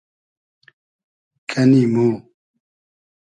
کئنی 1.49 1.83
مۉ 1.93 2.15